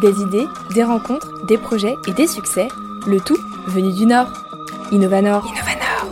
[0.00, 2.68] Des idées, des rencontres, des projets et des succès,
[3.06, 4.32] le tout venu du Nord.
[4.92, 5.46] Innovanor.
[5.46, 6.06] Innovanor.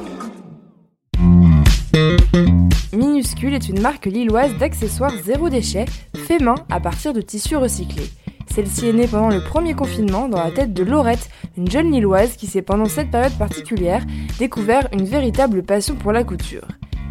[2.93, 8.11] Minuscule est une marque lilloise d'accessoires zéro déchet, fait main à partir de tissus recyclés.
[8.55, 12.36] Celle-ci est née pendant le premier confinement dans la tête de Laurette, une jeune lilloise
[12.36, 14.05] qui s'est pendant cette période particulière
[14.39, 16.66] découvert une véritable passion pour la couture.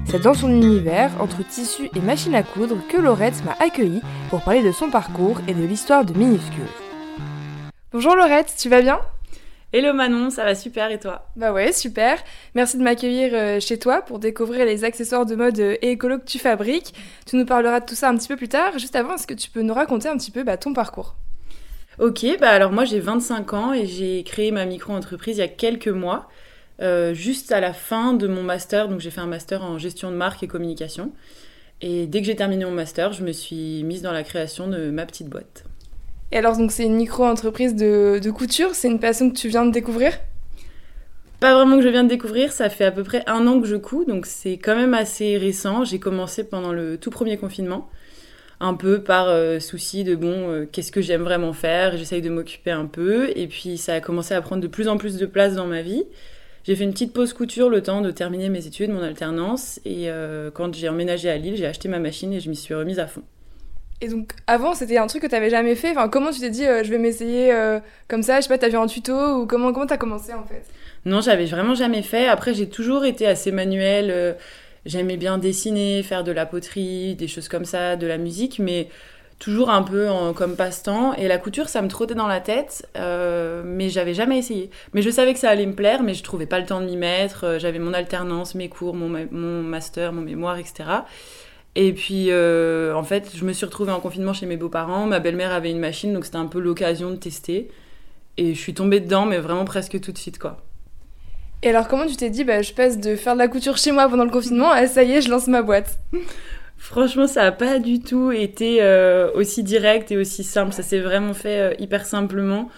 [0.10, 4.42] C'est dans son univers, entre tissus et machines à coudre, que Laurette m'a accueilli pour
[4.42, 6.64] parler de son parcours et de l'histoire de Minuscule.
[7.92, 9.02] Bonjour Laurette, tu vas bien?
[9.74, 11.28] Hello Manon, ça va super et toi?
[11.36, 12.20] Bah ouais, super.
[12.56, 16.20] Merci de m'accueillir euh, chez toi pour découvrir les accessoires de mode euh, et écolo
[16.20, 16.94] que tu fabriques.
[17.26, 18.80] Tu nous parleras de tout ça un petit peu plus tard.
[18.80, 21.16] Juste avant, est-ce que tu peux nous raconter un petit peu bah, ton parcours?
[22.00, 25.50] Ok, bah alors moi j'ai 25 ans et j'ai créé ma micro-entreprise il y a
[25.50, 26.30] quelques mois.
[26.80, 28.88] Euh, juste à la fin de mon master.
[28.88, 31.12] Donc j'ai fait un master en gestion de marque et communication.
[31.82, 34.90] Et dès que j'ai terminé mon master, je me suis mise dans la création de
[34.90, 35.64] ma petite boîte.
[36.32, 39.66] Et alors donc c'est une micro-entreprise de, de couture, c'est une passion que tu viens
[39.66, 40.14] de découvrir?
[41.40, 43.68] Pas vraiment que je viens de découvrir, ça fait à peu près un an que
[43.68, 45.86] je couds, donc c'est quand même assez récent.
[45.86, 47.90] J'ai commencé pendant le tout premier confinement,
[48.60, 52.30] un peu par euh, souci de bon, euh, qu'est-ce que j'aime vraiment faire, j'essaye de
[52.30, 55.28] m'occuper un peu, et puis ça a commencé à prendre de plus en plus de
[55.28, 56.06] place dans ma vie.
[56.68, 59.80] J'ai fait une petite pause couture le temps de terminer mes études, mon alternance.
[59.86, 62.74] Et euh, quand j'ai emménagé à Lille, j'ai acheté ma machine et je m'y suis
[62.74, 63.22] remise à fond.
[64.02, 65.92] Et donc avant, c'était un truc que tu n'avais jamais fait?
[65.92, 67.80] Enfin, comment tu t'es dit, euh, je vais m'essayer euh,
[68.10, 68.42] comme ça?
[68.42, 69.14] Je sais pas, t'as vu un tuto?
[69.14, 70.66] Ou comment comment t'as commencé en fait?
[71.06, 72.28] Non, j'avais vraiment jamais fait.
[72.28, 74.36] Après, j'ai toujours été assez manuel.
[74.86, 78.90] J'aimais bien dessiner, faire de la poterie, des choses comme ça, de la musique, mais
[79.40, 81.14] toujours un peu comme passe-temps.
[81.16, 84.70] Et la couture, ça me trottait dans la tête, euh, mais j'avais jamais essayé.
[84.94, 86.86] Mais je savais que ça allait me plaire, mais je trouvais pas le temps de
[86.86, 87.46] m'y mettre.
[87.46, 90.90] Euh, j'avais mon alternance, mes cours, mon, mon, master, mon mémoire, etc.
[91.76, 95.06] Et puis, euh, en fait, je me suis retrouvée en confinement chez mes beaux-parents.
[95.06, 97.70] Ma belle-mère avait une machine, donc c'était un peu l'occasion de tester.
[98.38, 100.58] Et je suis tombée dedans, mais vraiment presque tout de suite, quoi.
[101.64, 103.92] Et alors, comment tu t'es dit, bah, je passe de faire de la couture chez
[103.92, 105.98] moi pendant le confinement à ça y est, je lance ma boîte?
[106.78, 110.74] Franchement, ça n'a pas du tout été euh, aussi direct et aussi simple.
[110.74, 112.70] Ça s'est vraiment fait euh, hyper simplement.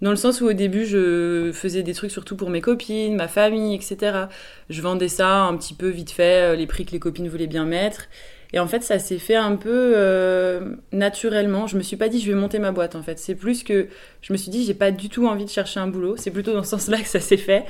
[0.00, 3.26] Dans le sens où au début, je faisais des trucs surtout pour mes copines, ma
[3.26, 4.26] famille, etc.
[4.70, 7.48] Je vendais ça un petit peu vite fait, euh, les prix que les copines voulaient
[7.48, 8.08] bien mettre.
[8.52, 11.66] Et en fait, ça s'est fait un peu euh, naturellement.
[11.66, 13.18] Je me suis pas dit je vais monter ma boîte en fait.
[13.18, 13.88] C'est plus que
[14.22, 16.16] je me suis dit j'ai pas du tout envie de chercher un boulot.
[16.16, 17.66] C'est plutôt dans ce sens-là que ça s'est fait.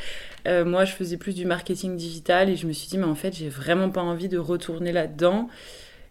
[0.46, 3.16] Euh, moi, je faisais plus du marketing digital et je me suis dit mais en
[3.16, 5.48] fait j'ai vraiment pas envie de retourner là-dedans.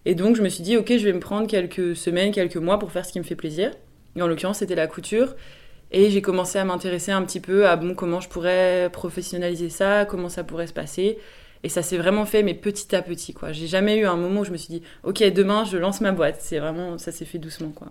[0.06, 2.78] Et donc je me suis dit ok je vais me prendre quelques semaines, quelques mois
[2.78, 3.72] pour faire ce qui me fait plaisir.
[4.18, 5.36] Et en l'occurrence c'était la couture.
[5.92, 10.04] Et j'ai commencé à m'intéresser un petit peu à bon comment je pourrais professionnaliser ça,
[10.04, 11.18] comment ça pourrait se passer.
[11.64, 13.52] Et ça s'est vraiment fait, mais petit à petit, quoi.
[13.52, 16.12] J'ai jamais eu un moment où je me suis dit, ok, demain, je lance ma
[16.12, 16.38] boîte.
[16.40, 17.88] C'est vraiment, ça s'est fait doucement, quoi.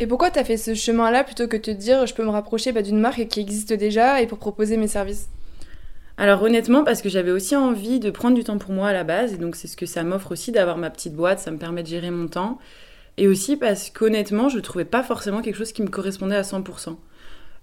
[0.00, 2.30] Et pourquoi tu as fait ce chemin-là plutôt que de te dire, je peux me
[2.30, 5.28] rapprocher bah, d'une marque qui existe déjà et pour proposer mes services?
[6.16, 9.02] Alors honnêtement, parce que j'avais aussi envie de prendre du temps pour moi à la
[9.04, 11.58] base, et donc c'est ce que ça m'offre aussi d'avoir ma petite boîte, ça me
[11.58, 12.58] permet de gérer mon temps,
[13.16, 16.96] et aussi parce qu'honnêtement, je trouvais pas forcément quelque chose qui me correspondait à 100%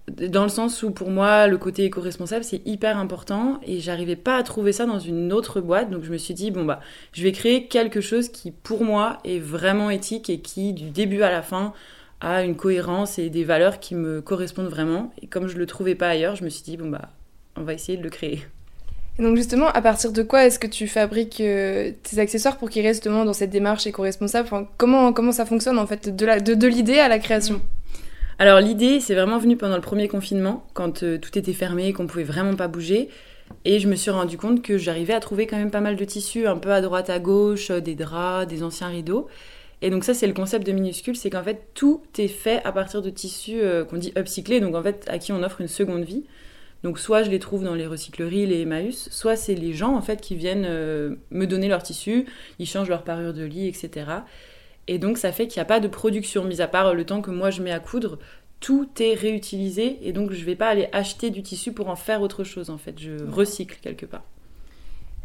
[0.08, 4.36] dans le sens où pour moi le côté éco-responsable c'est hyper important et j'arrivais pas
[4.36, 6.80] à trouver ça dans une autre boîte donc je me suis dit bon bah
[7.12, 11.22] je vais créer quelque chose qui pour moi est vraiment éthique et qui du début
[11.22, 11.72] à la fin
[12.20, 15.12] a une cohérence et des valeurs qui me correspondent vraiment.
[15.20, 17.10] Et comme je le trouvais pas ailleurs je me suis dit bon bah
[17.56, 18.42] on va essayer de le créer.
[19.18, 22.86] Donc justement, à partir de quoi est-ce que tu fabriques euh, tes accessoires pour qu'ils
[22.86, 24.48] restent dans cette démarche éco-responsable?
[24.78, 27.60] Comment, comment ça fonctionne en fait de, de, de l'idée à la création?
[28.38, 32.06] Alors l'idée, c'est vraiment venu pendant le premier confinement, quand euh, tout était fermé, qu'on
[32.06, 33.08] pouvait vraiment pas bouger.
[33.64, 36.04] Et je me suis rendu compte que j'arrivais à trouver quand même pas mal de
[36.04, 39.28] tissus, un peu à droite à gauche, euh, des draps, des anciens rideaux.
[39.82, 42.72] Et donc ça, c'est le concept de minuscule, c'est qu'en fait, tout est fait à
[42.72, 45.68] partir de tissus euh, qu'on dit upcyclés, donc en fait, à qui on offre une
[45.68, 46.24] seconde vie.
[46.82, 50.02] Donc soit je les trouve dans les recycleries, les Emmaüs, soit c'est les gens en
[50.02, 50.66] fait qui viennent
[51.30, 52.26] me donner leurs tissus,
[52.58, 54.04] ils changent leur parure de lit, etc.
[54.88, 57.22] Et donc ça fait qu'il n'y a pas de production, mis à part le temps
[57.22, 58.18] que moi je mets à coudre,
[58.60, 61.96] tout est réutilisé et donc je ne vais pas aller acheter du tissu pour en
[61.96, 64.22] faire autre chose en fait, je recycle quelque part.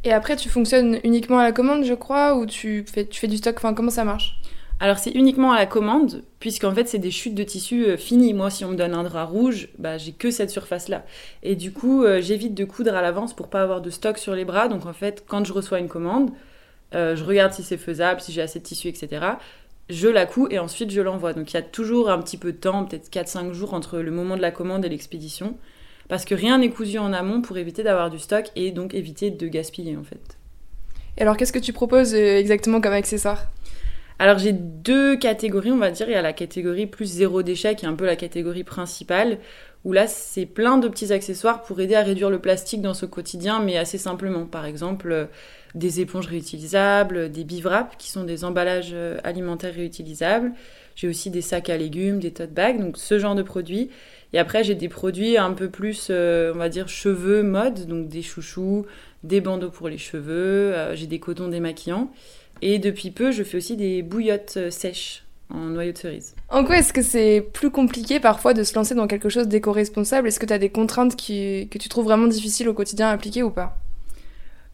[0.04, 3.27] Et après tu fonctionnes uniquement à la commande je crois ou tu fais, tu fais
[3.27, 4.39] du stock, enfin comment ça marche?
[4.80, 8.36] Alors c'est uniquement à la commande, puisqu'en fait c'est des chutes de tissu euh, finies.
[8.36, 11.03] Moi si on me donne un drap rouge, bah, j'ai que cette surface-là.
[11.42, 14.36] Et du coup euh, j'évite de coudre à l'avance pour pas avoir de stock sur
[14.36, 14.68] les bras.
[14.68, 16.30] Donc en fait quand je reçois une commande,
[16.94, 19.25] euh, je regarde si c'est faisable, si j'ai assez de tissu, etc.
[19.89, 21.34] Je la couds et ensuite je l'envoie.
[21.34, 24.12] Donc il y a toujours un petit peu de temps, peut-être 4-5 jours entre le
[24.12, 25.57] moment de la commande et l'expédition.
[26.07, 29.30] Parce que rien n'est cousu en amont pour éviter d'avoir du stock et donc éviter
[29.30, 30.38] de gaspiller en fait.
[31.18, 33.48] Et alors qu'est-ce que tu proposes euh, exactement comme accessoire?
[34.19, 36.07] Alors j'ai deux catégories, on va dire.
[36.10, 39.38] Il y a la catégorie plus zéro déchet, qui est un peu la catégorie principale,
[39.85, 43.06] où là c'est plein de petits accessoires pour aider à réduire le plastique dans ce
[43.06, 44.45] quotidien, mais assez simplement.
[44.45, 45.25] Par exemple, euh,
[45.75, 50.51] des éponges réutilisables, des bivraps, qui sont des emballages euh, alimentaires réutilisables.
[50.95, 53.89] J'ai aussi des sacs à légumes, des tote bags, donc ce genre de produits.
[54.33, 58.09] Et après, j'ai des produits un peu plus, euh, on va dire, cheveux, mode, donc
[58.09, 58.85] des chouchous,
[59.24, 62.12] des bandeaux pour les cheveux, j'ai des cotons démaquillants.
[62.62, 66.36] Et depuis peu, je fais aussi des bouillottes sèches en noyau de cerise.
[66.50, 70.28] En quoi est-ce que c'est plus compliqué parfois de se lancer dans quelque chose d'éco-responsable?
[70.28, 73.12] Est-ce que tu as des contraintes qui, que tu trouves vraiment difficiles au quotidien à
[73.12, 73.78] appliquer ou pas?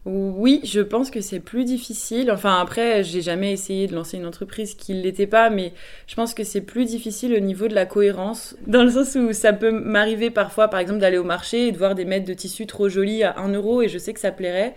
[0.06, 2.30] Oui, je pense que c'est plus difficile.
[2.30, 5.72] Enfin, après, j'ai jamais essayé de lancer une entreprise qui ne l'était pas, mais
[6.06, 9.32] je pense que c'est plus difficile au niveau de la cohérence, dans le sens où
[9.32, 12.34] ça peut m'arriver parfois, par exemple, d'aller au marché et de voir des mètres de
[12.34, 14.74] tissu trop jolis à 1 euro et je sais que ça plairait.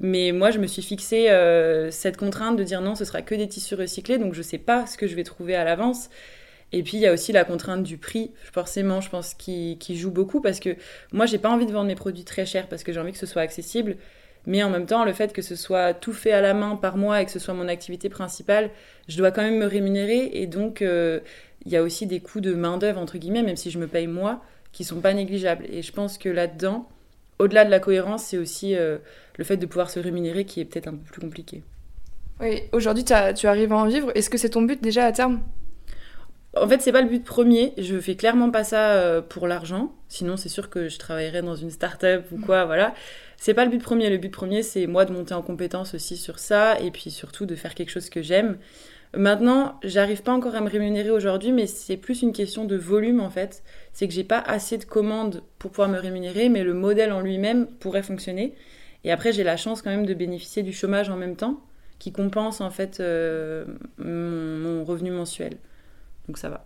[0.00, 3.34] Mais moi, je me suis fixé euh, cette contrainte de dire non, ce sera que
[3.34, 6.08] des tissus recyclés, donc je ne sais pas ce que je vais trouver à l'avance.
[6.72, 10.10] Et puis il y a aussi la contrainte du prix, forcément, je pense, qui, joue
[10.10, 10.76] beaucoup parce que
[11.12, 13.18] moi, j'ai pas envie de vendre mes produits très chers parce que j'ai envie que
[13.18, 13.96] ce soit accessible.
[14.46, 16.96] Mais en même temps, le fait que ce soit tout fait à la main par
[16.96, 18.70] moi et que ce soit mon activité principale,
[19.06, 20.30] je dois quand même me rémunérer.
[20.32, 21.20] Et donc, euh,
[21.66, 24.06] il y a aussi des coûts de main-d'œuvre, entre guillemets, même si je me paye
[24.06, 24.42] moi,
[24.72, 25.66] qui sont pas négligeables.
[25.70, 26.88] Et je pense que là-dedans,
[27.38, 28.98] au-delà de la cohérence, c'est aussi euh,
[29.40, 31.62] le fait de pouvoir se rémunérer qui est peut-être un peu plus compliqué.
[32.40, 34.12] Oui, aujourd'hui tu arrives à en vivre.
[34.14, 35.40] Est-ce que c'est ton but déjà à terme?
[36.54, 37.72] En fait, c'est pas le but premier.
[37.78, 39.94] Je fais clairement pas ça euh, pour l'argent.
[40.08, 42.92] Sinon, c'est sûr que je travaillerais dans une start-up ou quoi, voilà.
[43.38, 44.10] C'est pas le but premier.
[44.10, 47.46] Le but premier, c'est moi de monter en compétence aussi sur ça et puis surtout
[47.46, 48.58] de faire quelque chose que j'aime.
[49.16, 53.20] Maintenant, j'arrive pas encore à me rémunérer aujourd'hui, mais c'est plus une question de volume
[53.20, 53.62] en fait.
[53.94, 57.20] C'est que j'ai pas assez de commandes pour pouvoir me rémunérer, mais le modèle en
[57.20, 58.54] lui-même pourrait fonctionner.
[59.04, 61.60] Et après, j'ai la chance quand même de bénéficier du chômage en même temps,
[61.98, 63.64] qui compense en fait euh,
[63.98, 65.56] mon, revenu mensuel.
[66.28, 66.64] Donc ça va.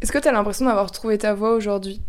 [0.00, 2.00] Est-ce que tu as l'impression d'avoir trouvé ta voie aujourd'hui?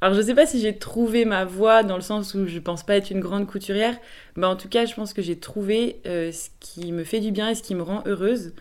[0.00, 2.82] Alors je sais pas si j'ai trouvé ma voie dans le sens où je pense
[2.82, 3.96] pas être une grande couturière,
[4.36, 7.30] mais en tout cas je pense que j'ai trouvé euh, ce qui me fait du
[7.30, 8.52] bien et ce qui me rend heureuse.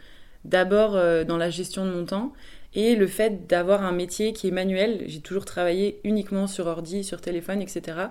[0.45, 2.33] D'abord euh, dans la gestion de mon temps
[2.75, 5.03] et le fait d'avoir un métier qui est manuel.
[5.07, 8.07] J'ai toujours travaillé uniquement sur ordi, sur téléphone, etc.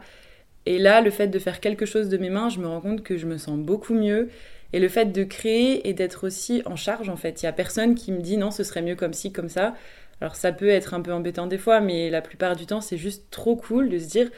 [0.67, 3.03] Et là, le fait de faire quelque chose de mes mains, je me rends compte
[3.03, 4.29] que je me sens beaucoup mieux.
[4.73, 7.43] Et le fait de créer et d'être aussi en charge, en fait.
[7.43, 9.75] Il n'y a personne qui me dit non, ce serait mieux comme ci, comme ça.
[10.21, 12.97] Alors ça peut être un peu embêtant des fois, mais la plupart du temps, c'est
[12.97, 14.31] juste trop cool de se dire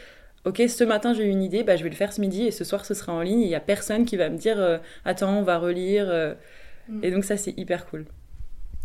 [0.44, 2.50] ok, ce matin j'ai eu une idée, bah, je vais le faire ce midi et
[2.50, 3.40] ce soir ce sera en ligne.
[3.40, 6.06] Il n'y a personne qui va me dire euh, attends, on va relire.
[6.08, 6.32] Euh.
[6.88, 7.04] Mm.
[7.04, 8.06] Et donc ça, c'est hyper cool.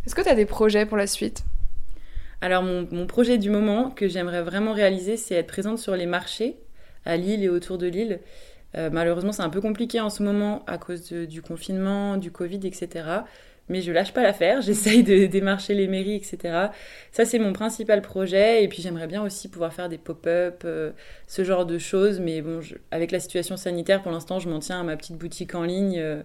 [0.06, 1.45] Est-ce que tu as des projets pour la suite?
[2.42, 6.06] Alors mon, mon, projet du moment que j'aimerais vraiment réaliser, c'est être présente sur les
[6.06, 6.57] marchés
[7.05, 8.19] à Lille et autour de Lille.
[8.77, 12.59] Euh, malheureusement, c'est un peu compliqué en ce moment à cause du confinement, du Covid,
[12.63, 13.21] etc.
[13.67, 16.67] Mais je lâche pas l'affaire, j'essaye de démarcher les mairies, etc.
[17.11, 18.63] Ça, c'est mon principal projet.
[18.63, 20.91] Et puis, j'aimerais bien aussi pouvoir faire des pop-up, euh,
[21.27, 22.19] ce genre de choses.
[22.19, 22.61] Mais bon,
[22.91, 25.99] avec la situation sanitaire, pour l'instant, je m'en tiens à ma petite boutique en ligne
[25.99, 26.21] euh,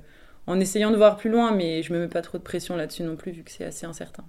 [0.46, 1.52] en essayant de voir plus loin.
[1.52, 3.86] Mais je me mets pas trop de pression là-dessus non plus, vu que c'est assez
[3.86, 4.24] incertain.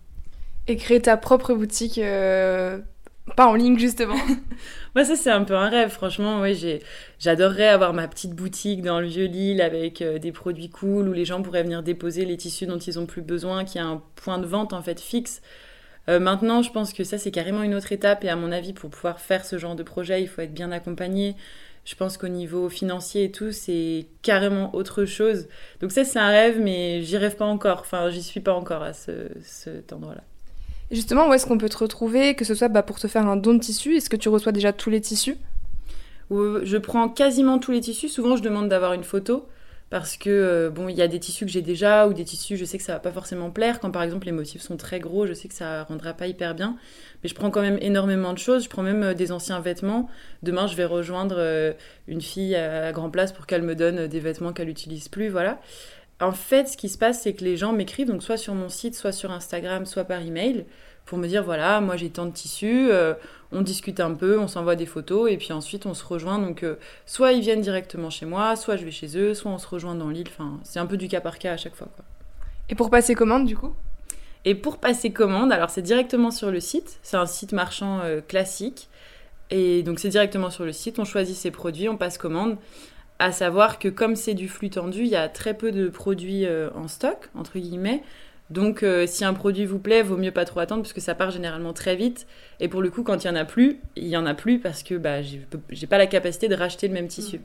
[0.67, 1.99] Et créer ta propre boutique
[3.33, 4.17] pas en ligne justement.
[4.95, 6.79] Moi ça c'est un peu un rêve franchement, oui,
[7.19, 11.13] j'adorerais avoir ma petite boutique dans le vieux Lille avec euh, des produits cool où
[11.13, 14.01] les gens pourraient venir déposer les tissus dont ils ont plus besoin, qui a un
[14.15, 15.41] point de vente en fait fixe.
[16.07, 18.73] Euh, maintenant, je pense que ça c'est carrément une autre étape et à mon avis
[18.73, 21.35] pour pouvoir faire ce genre de projet, il faut être bien accompagné.
[21.83, 25.47] Je pense qu'au niveau financier et tout, c'est carrément autre chose.
[25.81, 28.83] Donc ça c'est un rêve mais j'y rêve pas encore, enfin j'y suis pas encore
[28.83, 30.23] à ce, cet endroit-là
[30.91, 33.35] justement, où est-ce qu'on peut te retrouver, que ce soit bah, pour te faire un
[33.35, 33.95] don de tissu?
[33.95, 35.37] Est-ce que tu reçois déjà tous les tissus?
[36.31, 38.09] Je prends quasiment tous les tissus.
[38.09, 39.47] Souvent, je demande d'avoir une photo
[39.91, 42.57] parce que euh, bon, il y a des tissus que j'ai déjà ou des tissus,
[42.57, 43.79] je sais que ça va pas forcément plaire.
[43.79, 46.55] Quand par exemple les motifs sont très gros, je sais que ça rendra pas hyper
[46.55, 46.75] bien.
[47.21, 48.63] Mais je prends quand même énormément de choses.
[48.63, 50.09] Je prends même euh, des anciens vêtements.
[50.41, 51.73] Demain, je vais rejoindre euh,
[52.07, 55.59] une fille à Grand Place pour qu'elle me donne des vêtements qu'elle n'utilise plus, voilà.
[56.21, 58.69] En fait, ce qui se passe, c'est que les gens m'écrivent, donc soit sur mon
[58.69, 60.65] site, soit sur Instagram, soit par email,
[61.05, 63.13] pour me dire voilà, moi j'ai tant de tissus, euh,
[63.51, 66.39] on discute un peu, on s'envoie des photos, et puis ensuite on se rejoint.
[66.39, 69.57] Donc, euh, soit ils viennent directement chez moi, soit je vais chez eux, soit on
[69.57, 70.29] se rejoint dans l'île.
[70.29, 71.89] Enfin, c'est un peu du cas par cas à chaque fois.
[71.95, 72.05] Quoi.
[72.69, 73.73] Et pour passer commande, du coup?
[74.45, 78.21] Et pour passer commande, alors c'est directement sur le site, c'est un site marchand euh,
[78.21, 78.89] classique.
[79.51, 82.57] Et donc c'est directement sur le site, on choisit ses produits, on passe commande
[83.19, 86.45] à savoir que comme c'est du flux tendu, il y a très peu de produits
[86.45, 88.03] euh, en stock, entre guillemets.
[88.49, 91.15] Donc euh, si un produit vous plaît, vaut mieux pas trop attendre parce que ça
[91.15, 92.27] part généralement très vite.
[92.59, 94.59] Et pour le coup, quand il y en a plus, il y en a plus
[94.59, 97.39] parce que bah, j'ai pas la capacité de racheter le même tissu.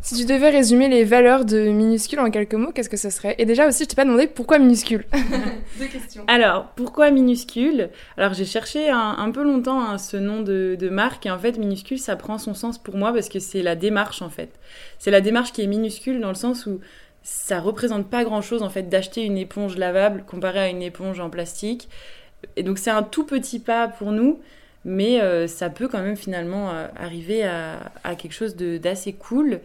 [0.00, 3.34] Si tu devais résumer les valeurs de minuscule en quelques mots, qu'est-ce que ce serait?
[3.38, 5.04] Et déjà aussi, je t'ai pas demandé pourquoi minuscule.
[5.78, 6.24] Deux questions.
[6.28, 7.90] Alors, pourquoi minuscule?
[8.16, 11.58] Alors, j'ai cherché un, peu longtemps hein, ce nom de, de, marque et en fait,
[11.58, 14.50] minuscule, ça prend son sens pour moi parce que c'est la démarche en fait.
[14.98, 16.80] C'est la démarche qui est minuscule dans le sens où
[17.22, 21.28] ça représente pas grand-chose en fait d'acheter une éponge lavable comparée à une éponge en
[21.28, 21.88] plastique.
[22.56, 24.38] Et donc, c'est un tout petit pas pour nous
[24.84, 29.60] mais euh, ça peut quand même finalement euh, arriver à, quelque chose d'assez cool.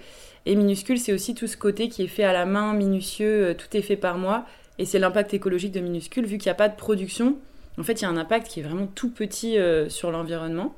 [0.46, 3.54] Et minuscule, c'est aussi tout ce côté qui est fait à la main, minutieux, euh,
[3.54, 4.46] tout est fait par moi.
[4.80, 7.38] Et c'est l'impact écologique de minuscule, vu qu'il n'y a pas de production.
[7.78, 10.76] En fait, il y a un impact qui est vraiment tout petit sur l'environnement.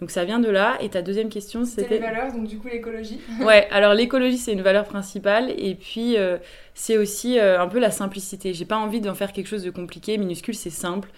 [0.00, 0.76] Donc ça vient de là.
[0.80, 1.94] Et ta deuxième question, c'était...
[1.94, 3.20] les valeurs, donc du coup l'écologie.
[3.40, 5.50] ouais, alors l'écologie, c'est une valeur principale.
[5.56, 6.16] Et puis,
[6.74, 8.52] c'est aussi un peu la simplicité.
[8.52, 10.18] J'ai pas envie d'en faire quelque chose de compliqué.
[10.18, 11.08] Minuscule, c'est simple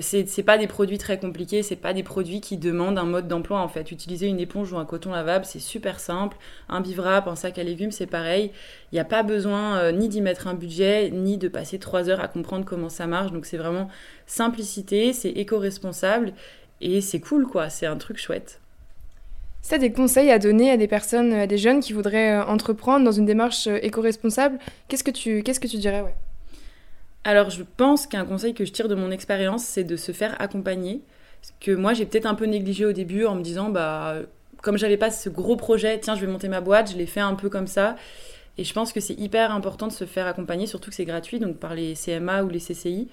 [0.00, 3.60] c'est pas des produits très compliqués, c'est pas des produits qui demandent un mode d'emploi
[3.60, 3.90] en fait.
[3.90, 6.36] Utiliser une éponge ou un coton lavable, c'est super simple.
[6.68, 8.50] Un bivrap, un sac à légumes, c'est pareil.
[8.92, 12.08] Il n'y a pas besoin euh, ni d'y mettre un budget, ni de passer trois
[12.08, 13.32] heures à comprendre comment ça marche.
[13.32, 13.88] Donc c'est vraiment
[14.26, 16.32] simplicité, c'est éco-responsable
[16.80, 18.60] et c'est cool quoi, c'est un truc chouette.
[19.62, 22.44] Si tu des conseils à donner à des personnes, à des jeunes qui voudraient euh,
[22.44, 26.04] entreprendre dans une démarche euh, éco-responsable, qu'est-ce que tu, que tu dirais
[27.24, 30.40] alors je pense qu'un conseil que je tire de mon expérience, c'est de se faire
[30.40, 31.02] accompagner.
[31.40, 34.16] Parce que moi j'ai peut-être un peu négligé au début en me disant, bah
[34.62, 37.20] comme j'avais pas ce gros projet, tiens je vais monter ma boîte, je l'ai fait
[37.20, 37.96] un peu comme ça.
[38.56, 41.38] Et je pense que c'est hyper important de se faire accompagner, surtout que c'est gratuit,
[41.38, 43.08] donc par les CMA ou les CCI.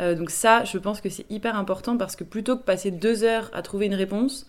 [0.00, 3.24] Euh, donc ça, je pense que c'est hyper important parce que plutôt que passer deux
[3.24, 4.46] heures à trouver une réponse,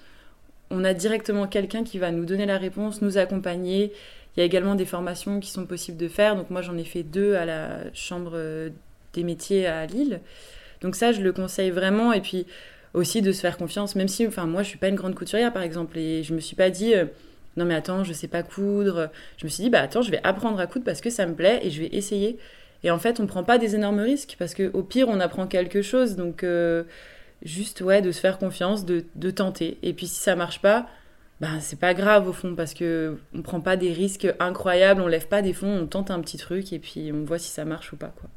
[0.71, 3.91] on a directement quelqu'un qui va nous donner la réponse, nous accompagner.
[4.35, 6.35] Il y a également des formations qui sont possibles de faire.
[6.35, 8.69] Donc moi j'en ai fait deux à la chambre euh,
[9.13, 10.21] des métiers à Lille.
[10.81, 12.13] Donc ça, je le conseille vraiment.
[12.13, 12.45] Et puis
[12.93, 15.53] aussi de se faire confiance, même si, enfin, moi, je suis pas une grande couturière,
[15.53, 17.05] par exemple, et je me suis pas dit, euh,
[17.57, 19.09] non mais attends, je sais pas coudre.
[19.37, 21.35] Je me suis dit, bah attends, je vais apprendre à coudre parce que ça me
[21.35, 22.37] plaît et je vais essayer.
[22.83, 25.47] Et en fait, on prend pas des énormes risques parce que au pire, on apprend
[25.47, 26.15] quelque chose.
[26.15, 26.83] Donc euh,
[27.43, 29.77] juste, ouais, de se faire confiance, de, de, tenter.
[29.83, 30.87] Et puis si ça marche pas,
[31.41, 35.07] bah c'est pas grave au fond parce que on prend pas des risques incroyables, on
[35.07, 37.65] lève pas des fonds, on tente un petit truc et puis on voit si ça
[37.65, 38.29] marche ou pas quoi.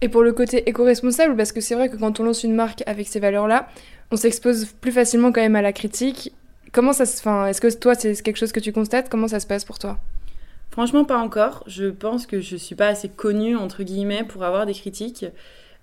[0.00, 2.82] Et pour le côté éco-responsable, parce que c'est vrai que quand on lance une marque
[2.86, 3.68] avec ces valeurs-là,
[4.10, 6.32] on s'expose plus facilement quand même à la critique.
[6.72, 9.08] Comment ça se, enfin, est-ce que toi c'est quelque chose que tu constates?
[9.08, 9.98] Comment ça se passe pour toi?
[10.70, 11.64] Franchement, pas encore.
[11.66, 15.26] Je pense que je suis pas assez connue entre guillemets pour avoir des critiques.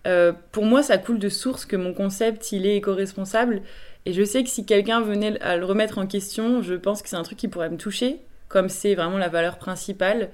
[0.08, 3.64] Euh, pour moi, ça coule de source que mon concept il est éco-responsable.
[4.06, 7.10] Et je sais que si quelqu'un venait à le remettre en question, je pense que
[7.10, 10.30] c'est un truc qui pourrait me toucher, comme c'est vraiment la valeur principale.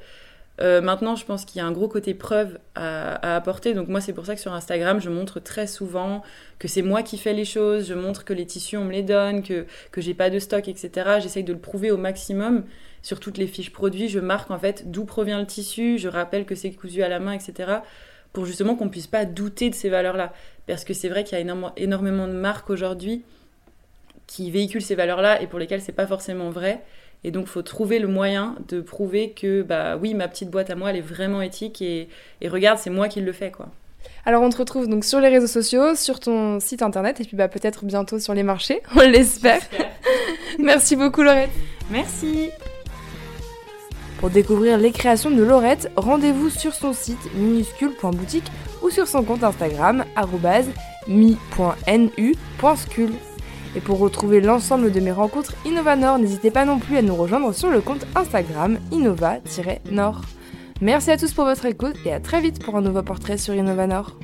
[0.60, 3.74] Euh, maintenant, je pense qu'il y a un gros côté preuve à, apporter.
[3.74, 6.22] Donc moi, c'est pour ça que sur Instagram, je montre très souvent
[6.60, 7.88] que c'est moi qui fais les choses.
[7.88, 10.68] Je montre que les tissus, on me les donne, que, que j'ai pas de stock,
[10.68, 11.20] etc.
[11.22, 12.66] J'essaye de le prouver au maximum
[13.02, 14.10] sur toutes les fiches produits.
[14.10, 15.98] Je marque en fait d'où provient le tissu.
[15.98, 17.80] Je rappelle que c'est cousu à la main, etc.
[18.34, 20.34] Pour justement qu'on puisse pas douter de ces valeurs-là.
[20.68, 23.24] Parce que c'est vrai qu'il y a énormément de marques aujourd'hui
[24.28, 26.82] qui véhiculent ces valeurs-là et pour lesquelles c'est pas forcément vrai.
[27.24, 30.70] Et donc, il faut trouver le moyen de prouver que, bah oui, ma petite boîte
[30.72, 32.10] à moi, elle est vraiment éthique et,
[32.44, 33.68] regarde, c'est moi qui le fais, quoi.
[34.26, 37.38] Alors, on te retrouve donc sur les réseaux sociaux, sur ton site internet et puis
[37.38, 39.62] bah, peut-être bientôt sur les marchés, on l'espère.
[40.60, 41.52] Merci beaucoup, Laurette.
[41.92, 42.50] Merci.
[44.20, 48.52] Pour découvrir les créations de Laurette, rendez-vous sur son site minuscule.boutique
[48.84, 50.06] ou sur son compte Instagram
[51.08, 51.92] mi.nu.scule.
[53.76, 57.54] Et pour retrouver l'ensemble de mes rencontres InnovaNord, n'hésitez pas non plus à nous rejoindre
[57.54, 60.22] sur le compte Instagram innova-nord.
[60.82, 63.54] Merci à tous pour votre écoute et à très vite pour un nouveau portrait sur
[63.54, 64.18] InnovaNord.